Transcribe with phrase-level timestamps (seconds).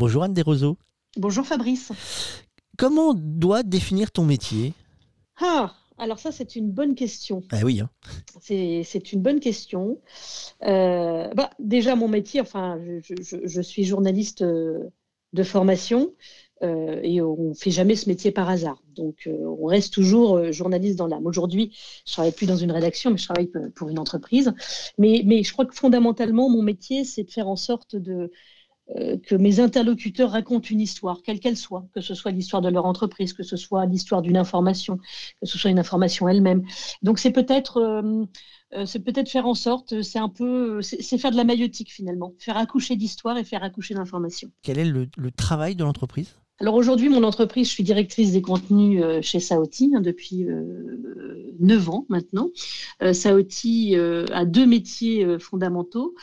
[0.00, 0.78] Bonjour Anne Desroseaux.
[1.18, 1.92] Bonjour Fabrice.
[2.78, 4.72] Comment doit définir ton métier?
[5.38, 7.42] Ah, alors ça c'est une bonne question.
[7.50, 7.82] Ah oui.
[7.82, 7.90] Hein.
[8.40, 10.00] C'est une bonne question.
[10.62, 14.88] Euh, bah, déjà mon métier, enfin, je, suis journaliste euh,
[15.34, 16.14] de formation
[16.62, 18.82] euh, et on ne fait jamais ce métier par hasard.
[18.96, 21.26] Donc on reste toujours journaliste dans l'âme.
[21.26, 21.76] Aujourd'hui,
[22.06, 24.54] je travaille plus dans une rédaction, mais je travaille pour une entreprise.
[24.96, 28.32] Mais, mais je crois que fondamentalement, mon métier, c'est de faire en sorte de
[28.94, 32.86] que mes interlocuteurs racontent une histoire, quelle qu'elle soit, que ce soit l'histoire de leur
[32.86, 34.96] entreprise, que ce soit l'histoire d'une information,
[35.40, 36.64] que ce soit une information elle-même.
[37.02, 38.24] Donc c'est peut-être euh,
[38.74, 42.56] euh, peut-être faire en sorte, c'est un peu, c'est faire de la maïotique finalement, faire
[42.56, 44.50] accoucher d'histoire et faire accoucher d'information.
[44.62, 46.34] Quel est le travail de l'entreprise?
[46.60, 51.54] Alors aujourd'hui, mon entreprise, je suis directrice des contenus euh, chez Saoti hein, depuis euh,
[51.58, 52.50] 9 ans maintenant.
[53.02, 56.14] Euh, Saoti euh, a deux métiers fondamentaux.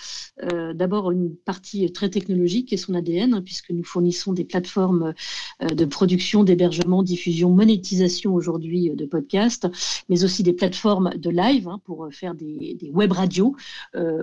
[0.75, 5.15] D'abord, une partie très technologique est son ADN, hein, puisque nous fournissons des plateformes
[5.59, 9.67] de production, d'hébergement, diffusion, monétisation aujourd'hui de podcasts,
[10.09, 13.55] mais aussi des plateformes de live hein, pour faire des, des web radios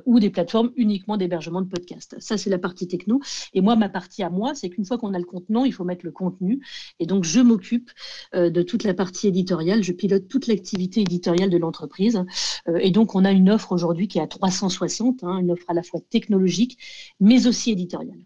[0.06, 2.14] ou des plateformes uniquement d'hébergement de podcasts.
[2.20, 3.20] Ça, c'est la partie techno.
[3.52, 5.84] Et moi, ma partie à moi, c'est qu'une fois qu'on a le contenant, il faut
[5.84, 6.64] mettre le contenu.
[7.00, 7.90] Et donc, je m'occupe
[8.34, 9.82] euh, de toute la partie éditoriale.
[9.82, 12.24] Je pilote toute l'activité éditoriale de l'entreprise.
[12.68, 15.64] Euh, et donc, on a une offre aujourd'hui qui est à 360, hein, une offre
[15.68, 16.78] à la fois technologique,
[17.20, 18.20] mais aussi éditoriale.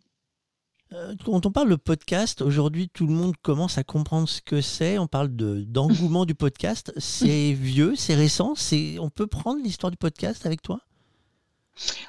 [0.95, 4.63] Euh, quand on parle de podcast, aujourd'hui tout le monde commence à comprendre ce que
[4.63, 4.99] c'est.
[4.99, 6.93] On parle d'engouement du podcast.
[6.97, 8.55] C'est vieux, c'est récent.
[8.99, 10.81] On peut prendre l'histoire du podcast avec toi?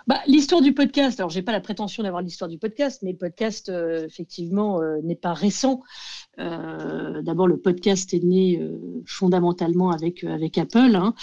[0.07, 3.17] Bah, l'histoire du podcast, alors j'ai pas la prétention d'avoir l'histoire du podcast, mais le
[3.17, 5.81] podcast, euh, effectivement, euh, n'est pas récent.
[6.39, 8.61] Euh, d'abord, le podcast est né
[9.05, 10.95] fondamentalement avec, avec Apple.
[10.95, 11.13] Hein.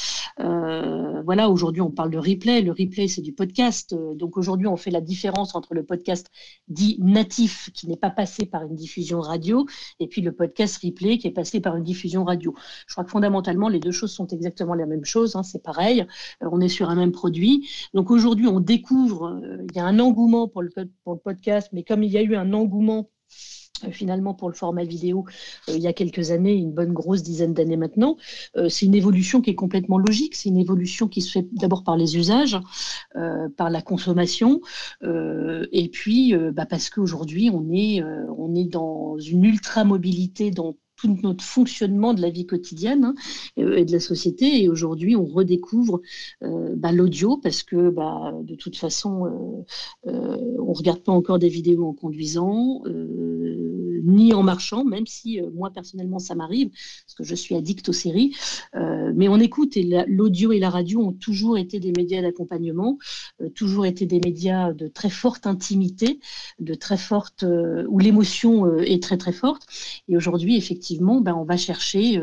[1.25, 2.61] voilà, aujourd'hui, on parle de replay.
[2.63, 3.95] Le replay, c'est du podcast.
[4.15, 6.31] Donc aujourd'hui, on fait la différence entre le podcast
[6.69, 9.67] dit natif, qui n'est pas passé par une diffusion radio,
[10.01, 12.55] et puis le podcast replay, qui est passé par une diffusion radio.
[12.87, 15.35] Je crois que fondamentalement, les deux choses sont exactement la même chose.
[15.35, 16.07] Hein, c'est pareil.
[16.43, 17.69] on est sur un même produit.
[17.95, 20.71] Donc aujourd'hui, aujourd'hui, on découvre, euh, il y a un engouement pour le,
[21.25, 23.09] podcast, mais comme il y a eu un engouement
[23.85, 25.25] euh, finalement pour le format vidéo
[25.69, 28.17] euh, il y a quelques années, une bonne grosse dizaine d'années maintenant.
[28.69, 31.97] c'est une évolution qui est complètement logique, c'est une évolution qui se fait d'abord par
[31.97, 32.59] les usages,
[33.57, 34.61] par la consommation,
[35.03, 40.51] et puis bah, parce qu'aujourd'hui on est, on est dans une ultra-mobilité
[40.97, 43.15] tout notre fonctionnement de la vie quotidienne hein,
[43.57, 44.63] et de la société.
[44.63, 46.01] Et aujourd'hui, on redécouvre
[46.43, 51.13] euh, bah, l'audio parce que bah, de toute façon, euh, euh, on ne regarde pas
[51.13, 52.83] encore des vidéos en conduisant
[54.07, 57.89] ni en marchant, même si euh, moi personnellement ça m'arrive, parce que je suis addict
[57.89, 58.35] aux séries.
[58.75, 62.99] Euh, mais on écoute et l'audio et la radio ont toujours été des médias d'accompagnement,
[63.43, 66.21] euh, toujours été des médias de très forte intimité,
[66.61, 67.45] de très forte
[67.89, 69.67] où l'émotion est très très forte.
[70.09, 72.21] Et aujourd'hui, effectivement, ben, on va chercher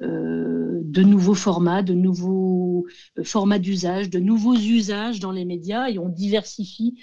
[0.00, 2.86] de nouveaux formats, de nouveaux
[3.22, 6.98] formats d'usage, de nouveaux usages dans les médias et on diversifie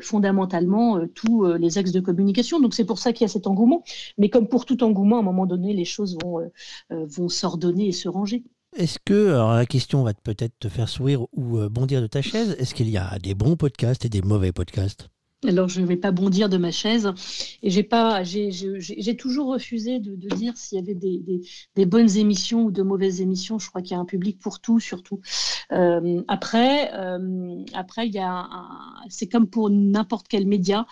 [0.00, 2.60] fondamentalement tous les axes de communication.
[2.60, 3.63] Donc c'est pour ça qu'il y a cet engouement.
[4.18, 6.48] Mais comme pour tout engouement, à un moment donné, les choses vont, euh,
[6.92, 8.44] euh, vont s'ordonner et se ranger.
[8.76, 12.22] Est-ce que, alors la question va peut-être te faire sourire ou euh, bondir de ta
[12.22, 15.08] chaise, est-ce qu'il y a des bons podcasts et des mauvais podcasts?
[15.46, 17.12] Alors, je ne vais pas bondir de ma chaise.
[17.62, 22.70] Et j'ai pas, j'ai toujours refusé de, dire s'il y avait des, bonnes émissions ou
[22.70, 23.58] de mauvaises émissions.
[23.58, 25.20] Je crois qu'il y a un public pour tout, surtout.
[25.72, 28.48] Euh, après, euh, après, il y a,
[29.08, 30.86] c'est comme pour n'importe quel média,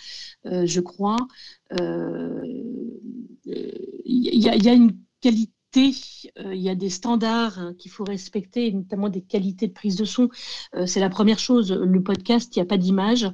[0.46, 1.16] euh, je crois.
[1.70, 2.98] Il
[4.06, 8.72] y, y, a une qualité euh, il y a des standards hein, qu'il faut respecter,
[8.72, 10.28] notamment des qualités de prise de son.
[10.74, 11.72] Euh, c'est la première chose.
[11.72, 13.24] Le podcast, il n'y a pas d'image.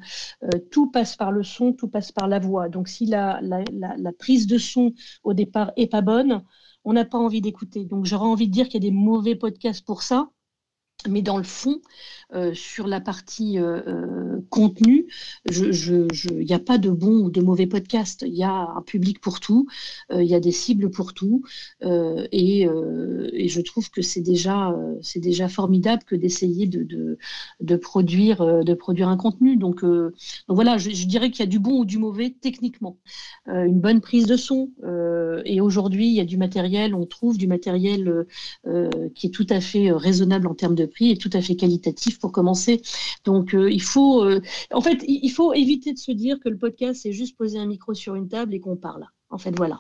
[0.43, 2.69] Euh, tout passe par le son, tout passe par la voix.
[2.69, 3.41] Donc si la,
[4.19, 4.93] prise de son
[5.25, 6.43] au départ est pas bonne,
[6.85, 7.85] on n'a pas envie d'écouter.
[7.85, 10.31] Donc j'aurais envie de dire qu'il y a des mauvais podcasts pour ça.
[11.09, 11.81] Mais dans le fond,
[12.35, 15.07] euh, sur la partie euh, euh, contenu,
[15.51, 18.23] il n'y a pas de bon ou de mauvais podcast.
[18.27, 19.67] Il y a un public pour tout,
[20.13, 21.43] il y a des cibles pour tout,
[21.83, 22.67] et,
[23.49, 24.75] je trouve que c'est déjà,
[25.49, 29.57] formidable que d'essayer de, produire, de produire un contenu.
[29.57, 29.83] Donc,
[30.49, 32.99] voilà, je, dirais qu'il y a du bon ou du mauvais techniquement.
[33.47, 34.71] une bonne prise de son,
[35.45, 38.27] et aujourd'hui, il y a du matériel, on trouve du matériel
[39.15, 42.18] qui est tout à fait raisonnable en termes de prix et tout à fait qualitatif
[42.19, 42.83] pour commencer.
[43.25, 44.41] Donc, euh, il faut, euh,
[44.73, 47.67] en fait, il faut éviter de se dire que le podcast, c'est juste poser un
[47.67, 49.07] micro sur une table et qu'on parle.
[49.31, 49.79] En fait, voilà.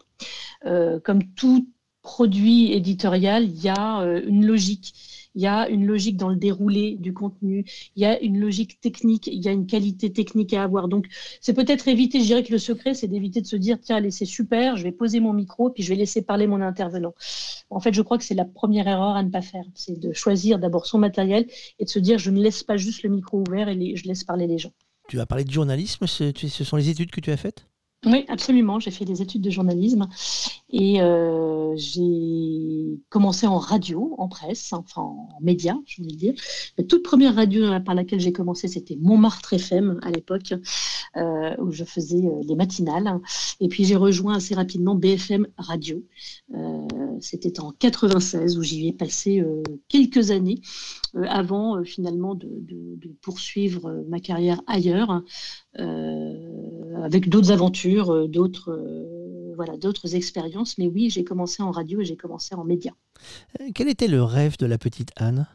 [0.66, 1.68] Euh, comme tout
[2.02, 4.94] produit éditorial, il y a une logique
[5.34, 7.64] il y a une logique dans le déroulé du contenu,
[7.96, 10.88] il y a une logique technique, il y a une qualité technique à avoir.
[10.88, 11.06] Donc,
[11.40, 14.10] c'est peut-être éviter, je dirais que le secret, c'est d'éviter de se dire, tiens, allez,
[14.10, 17.14] c'est super, je vais poser mon micro, puis je vais laisser parler mon intervenant.
[17.70, 20.12] En fait, je crois que c'est la première erreur à ne pas faire, c'est de
[20.12, 21.46] choisir d'abord son matériel
[21.78, 24.24] et de se dire, je ne laisse pas juste le micro ouvert et je laisse
[24.24, 24.72] parler les gens.
[25.08, 26.32] Tu as parlé de journalisme, ce
[26.64, 27.67] sont les études que tu as faites?
[28.06, 28.78] Oui, absolument.
[28.78, 30.06] J'ai fait des études de journalisme
[30.70, 36.34] et euh, j'ai commencé en radio, en presse, enfin en médias, je voulais dire.
[36.76, 40.54] La toute première radio par laquelle j'ai commencé, c'était Montmartre FM à l'époque,
[41.16, 43.18] euh, où je faisais euh, les matinales.
[43.58, 46.04] Et puis j'ai rejoint assez rapidement BFM Radio.
[47.20, 49.42] c'était en 96 où j'y ai passé
[49.88, 50.60] quelques années
[51.28, 55.24] avant finalement de, de, poursuivre ma carrière ailleurs
[57.02, 60.78] avec d'autres aventures, euh, d'autres euh, voilà, d'autres expériences.
[60.78, 62.94] Mais oui, j'ai commencé en radio et j'ai commencé en médias.
[63.60, 65.46] Euh, quel était le rêve de la petite Anne?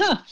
[0.00, 0.22] Ah,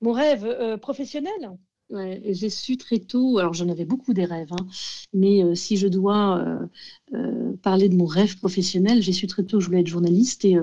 [0.00, 1.56] Mon rêve professionnel?
[1.90, 4.66] J'ai su très tôt, alors j'en avais beaucoup des rêves, hein,
[5.12, 6.66] mais euh, si je dois euh,
[7.14, 10.44] euh, parler de mon rêve professionnel, j'ai su très tôt que je voulais être journaliste
[10.44, 10.56] et,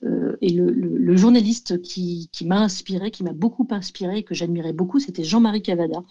[0.00, 6.04] le, journaliste qui, m'a inspiré, qui m'a beaucoup inspiré, que j'admirais beaucoup, c'était Jean-Marie Cavada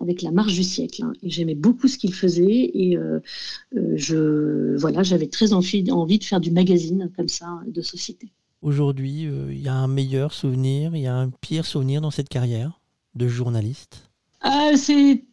[0.00, 1.02] avec La Marche du siècle.
[1.04, 2.98] Hein, j'aimais beaucoup ce qu'il faisait et
[3.94, 8.32] je, voilà, j'avais très envie, envie de faire du magazine comme ça, de société.
[8.60, 12.28] Aujourd'hui, il y a un meilleur souvenir, il y a un pire souvenir dans cette
[12.28, 12.79] carrière?
[13.14, 14.10] De journaliste
[14.40, 15.24] ah, C'est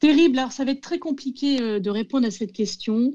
[0.00, 0.38] terrible.
[0.38, 3.12] Alors, ça va être très compliqué euh, de répondre à cette question.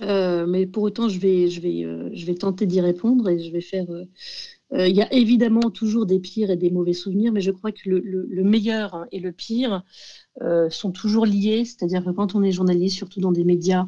[0.00, 3.86] Euh, mais pour autant, euh, je vais tenter d'y répondre et je vais faire.
[4.76, 7.88] Il y a évidemment toujours des pires et des mauvais souvenirs, mais je crois que
[7.88, 9.84] le, meilleur et le pire
[10.68, 11.64] sont toujours liés.
[11.64, 13.84] C'est-à-dire que quand on est journaliste, surtout dans des médias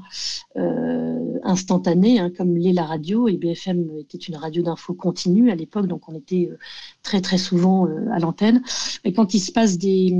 [1.46, 5.86] instantanés, hein, comme l'est la radio, et BFM était une radio d'info continue à l'époque,
[5.86, 6.50] donc on était
[7.06, 8.62] très très souvent euh, à l'antenne.
[9.04, 10.12] Mais quand il se passe des,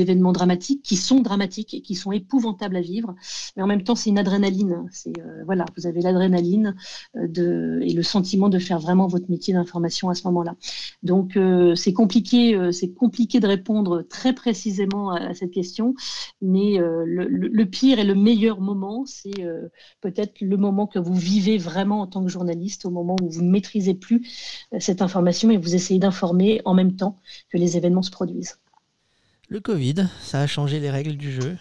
[0.00, 3.14] événements dramatiques qui sont dramatiques et qui sont épouvantables à vivre,
[3.56, 4.84] mais en même temps c'est une adrénaline.
[4.90, 6.74] C'est euh, voilà, vous avez l'adrénaline
[7.16, 10.56] euh, et le sentiment de faire vraiment votre métier d'information à ce moment-là.
[11.02, 11.38] Donc
[11.76, 15.94] c'est compliqué, c'est compliqué de répondre très précisément à, cette question,
[16.40, 19.44] mais le, pire et le meilleur moment, c'est
[20.00, 23.42] peut-être le moment que vous vivez vraiment en tant que journaliste, au moment où vous
[23.42, 24.28] ne maîtrisez plus
[24.78, 27.18] cette information et vous essayez d'informer en même temps
[27.50, 28.58] que les événements se produisent.
[29.48, 31.56] Le Covid, ça a changé les règles du jeu?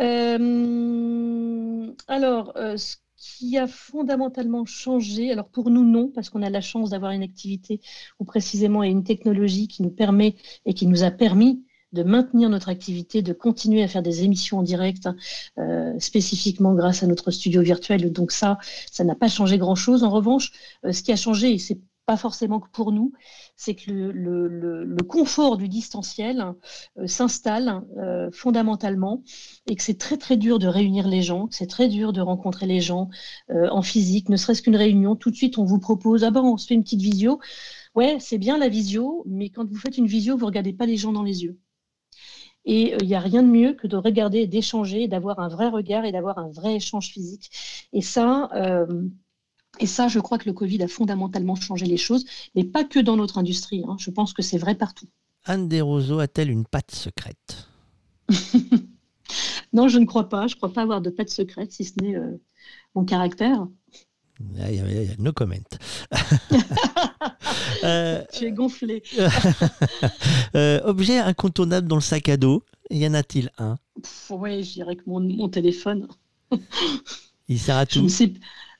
[0.00, 6.50] Euh, Alors, euh, ce qui a fondamentalement changé, alors pour nous non, parce qu'on a
[6.50, 7.80] la chance d'avoir une activité
[8.18, 10.36] ou précisément une technologie qui nous permet
[10.66, 14.58] et qui nous a permis de maintenir notre activité, de continuer à faire des émissions
[14.58, 15.08] en direct,
[15.58, 18.12] euh, spécifiquement grâce à notre studio virtuel.
[18.12, 18.58] Donc ça,
[18.90, 20.04] ça n'a pas changé grand-chose.
[20.04, 20.52] En revanche,
[20.90, 23.12] ce qui a changé, et c'est pas forcément que pour nous,
[23.56, 26.54] c'est que le, confort du distanciel
[26.98, 29.22] euh, s'installe euh, fondamentalement
[29.68, 32.66] et que c'est très très dur de réunir les gens, c'est très dur de rencontrer
[32.66, 33.10] les gens
[33.50, 35.14] euh, en physique, ne serait-ce qu'une réunion.
[35.16, 37.38] Tout de suite, on vous propose, ah ben on se fait une petite visio.
[37.94, 40.96] Ouais, c'est bien la visio, mais quand vous faites une visio, vous regardez pas les
[40.96, 41.58] gens dans les yeux.
[42.64, 46.04] Et il n'y a rien de mieux que de regarder, d'échanger, d'avoir un vrai regard
[46.04, 47.50] et d'avoir un vrai échange physique.
[47.92, 48.50] Et ça,
[49.80, 52.24] et ça, je crois que le Covid a fondamentalement changé les choses,
[52.54, 53.84] mais pas que dans notre industrie.
[53.86, 53.96] Hein.
[53.98, 55.08] Je pense que c'est vrai partout.
[55.44, 57.68] Anne Desroseaux a-t-elle une patte secrète?
[59.72, 60.46] Non, je ne crois pas.
[60.46, 62.40] Je ne crois pas avoir de patte secrète, si ce n'est euh,
[62.94, 63.66] mon caractère.
[64.40, 65.54] Il y, a, no comment.
[67.84, 69.02] euh, tu es gonflé.
[70.56, 73.76] Euh, objet incontournable dans le sac à dos, y en a-t-il un?
[74.30, 76.06] Oui, je dirais que mon, mon téléphone.
[77.48, 78.06] Il sert à tout.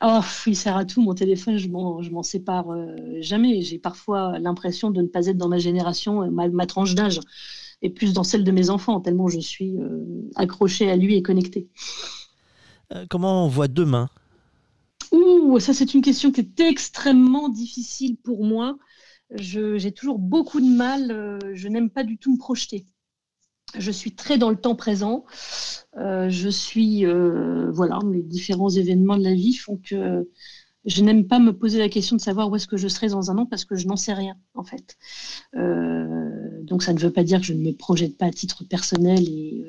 [0.01, 1.03] Oh, il sert à tout.
[1.03, 3.61] Mon téléphone, je m'en sépare euh, jamais.
[3.63, 7.21] J'ai parfois l'impression de ne pas être dans ma génération, euh, ma, tranche d'âge,
[7.83, 9.77] et plus dans celle de mes enfants, tellement je suis
[10.37, 11.69] accrochée à lui et connectée.
[13.11, 14.09] comment on voit demain?
[15.13, 18.77] Ouh, ça c'est une question qui est extrêmement difficile pour moi.
[19.31, 21.39] J'ai toujours beaucoup de mal.
[21.55, 22.87] je n'aime pas du tout me projeter
[23.79, 25.25] je suis très dans le temps présent.
[25.97, 30.29] Euh, je suis, euh, voilà, les différents événements de la vie font que
[30.85, 33.31] je n'aime pas me poser la question de savoir où est-ce que je serai dans
[33.31, 34.97] un an parce que je n'en sais rien, en fait.
[35.57, 38.65] Euh, donc, ça ne veut pas dire que je ne me projette pas à titre
[38.65, 39.67] personnel et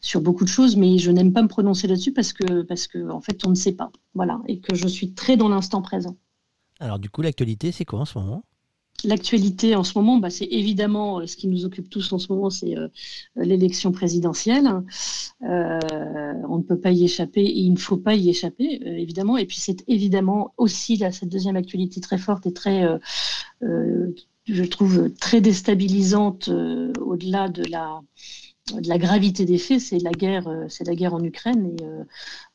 [0.00, 3.10] sur beaucoup de choses, mais je n'aime pas me prononcer là-dessus parce que, parce que,
[3.10, 3.90] en fait, on ne sait pas.
[4.14, 6.16] Voilà, et que je suis très dans l'instant présent.
[6.80, 8.44] Alors, du coup, l'actualité, c'est quoi en ce moment?
[9.04, 12.32] L'actualité en ce moment, bah, c'est évidemment euh, ce qui nous occupe tous en ce
[12.32, 12.88] moment, c'est euh,
[13.36, 14.68] l'élection présidentielle.
[15.42, 15.78] Euh,
[16.48, 19.36] on ne peut pas y échapper et il ne faut pas y échapper, évidemment.
[19.38, 22.86] Et puis c'est évidemment aussi là, cette deuxième actualité très forte et très
[24.46, 28.00] je trouve très déstabilisante au-delà de la,
[28.70, 31.74] de la gravité des faits, c'est la guerre, euh, c'est la guerre en Ukraine.
[31.78, 32.04] Et euh,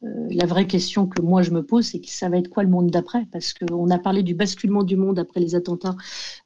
[0.04, 2.64] euh, la vraie question que moi je me pose, c'est que ça va être quoi
[2.64, 3.26] le monde d'après?
[3.32, 5.96] Parce qu'on a parlé du basculement du monde après les attentats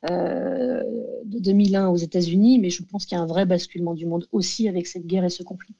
[0.03, 4.27] de 2001 aux États-Unis, mais je pense qu'il y a un vrai basculement du monde
[4.31, 5.75] aussi avec cette guerre et ce conflit.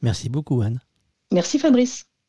[0.00, 0.80] Merci beaucoup, Anne.
[1.32, 2.06] Merci, Fabrice.